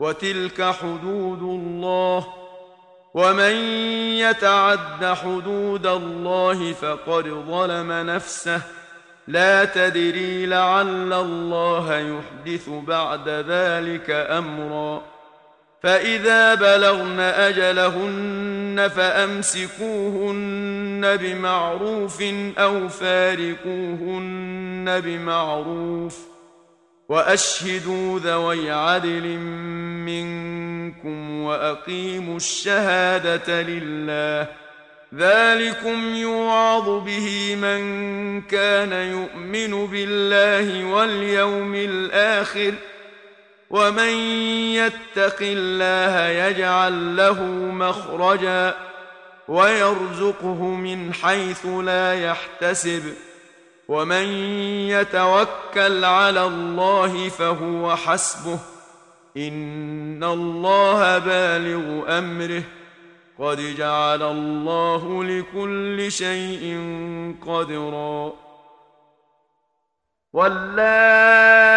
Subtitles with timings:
[0.00, 2.26] وتلك حدود الله
[3.14, 3.54] ومن
[4.18, 8.60] يتعد حدود الله فقد ظلم نفسه.
[9.28, 15.02] لا تدري لعل الله يحدث بعد ذلك أمرا.
[15.82, 20.36] فإذا بلغن أجلهن فأمسكوهن
[21.16, 22.22] بمعروف
[22.58, 23.40] أو فارقوهن
[25.00, 26.35] بمعروف.
[27.08, 29.38] وأشهدوا ذوي عدل
[30.06, 34.48] منكم وأقيموا الشهادة لله.
[35.14, 42.74] ذلكم يوعظ به من كان يؤمن بالله واليوم الآخر.
[43.70, 44.10] ومن
[44.74, 48.74] يتق الله يجعل له مخرجا
[49.48, 53.14] ويرزقه من حيث لا يحتسب.
[53.88, 54.24] ومن
[54.88, 58.58] يتوكل على الله فهو حسبه.
[59.36, 62.62] إن الله بالغ أمره.
[63.38, 66.80] قد جعل الله لكل شيء
[67.46, 68.32] قدرا.
[70.32, 71.76] واللائي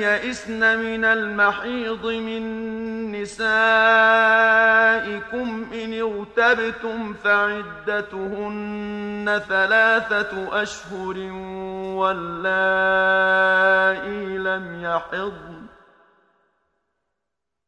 [0.00, 2.42] يئسن من المحيض من
[5.18, 8.60] نسائكم إن ارتبتم فعدتهن
[9.48, 11.18] ثلاثة أشهر
[11.98, 12.78] واللائي
[14.38, 15.66] لم يحضن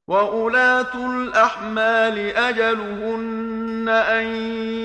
[0.09, 4.27] وأولاة الأحمال أجلهن أن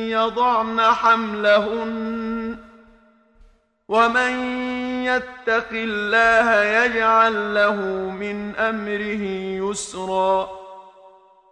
[0.09, 2.57] يضعن حملهن
[3.87, 4.31] ومن
[5.05, 7.75] يتق الله يجعل له
[8.11, 9.21] من أمره
[9.69, 10.64] يسرا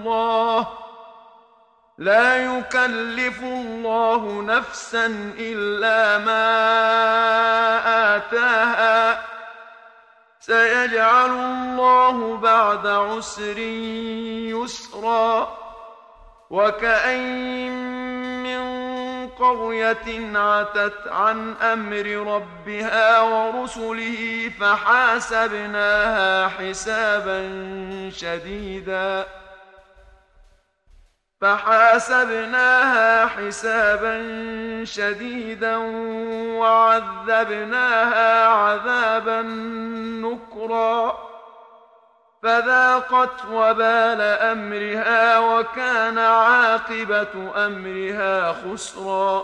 [2.01, 5.05] لا يكلف الله نفسا
[5.39, 6.45] إلا ما
[8.15, 9.21] آتاها.
[10.39, 13.57] سيجعل الله بعد عسر
[14.57, 15.57] يسرا.
[16.49, 17.71] وكأين
[18.43, 18.61] من
[19.29, 27.41] قرية عتت عن أمر ربها ورسله فحاسبناها حسابا
[28.15, 29.40] شديدا.
[31.41, 34.15] فحاسبناها حسابا
[34.83, 35.77] شديدا
[36.57, 39.41] وعذبناها عذابا
[40.21, 41.17] نكرا
[42.43, 49.43] فذاقت وبال أمرها وكان عاقبة أمرها خسرا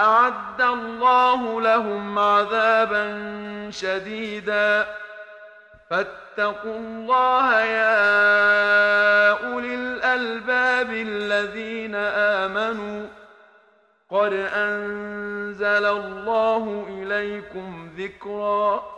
[0.00, 3.04] أعد الله لهم عذابا
[3.70, 4.86] شديدا
[5.90, 11.94] فاتقوا الله يا أولي الألباب الذين
[12.44, 13.06] آمنوا
[14.10, 18.97] قد أنزل الله إليكم ذكرًا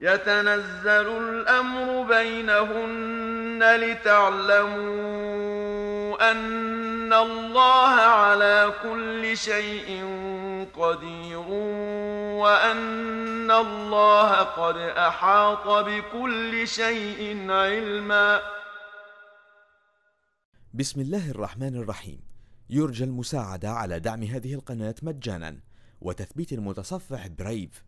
[0.00, 4.78] يتنزل الأمر بينهن لتعلموا
[6.30, 10.04] أن الله على كل شيء
[10.74, 11.48] قدير
[12.38, 18.40] وأن الله قد أحاط بكل شيء علمًا.
[20.74, 22.20] بسم الله الرحمن الرحيم.
[22.70, 25.56] يرجى المساعدة على دعم هذه القناة مجانا
[26.00, 27.87] وتثبيت المتصفح برايف